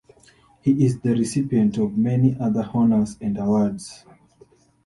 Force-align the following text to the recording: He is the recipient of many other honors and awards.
He 0.63 0.83
is 0.83 0.99
the 1.01 1.11
recipient 1.13 1.77
of 1.77 1.95
many 1.95 2.35
other 2.39 2.67
honors 2.73 3.17
and 3.21 3.37
awards. 3.37 4.03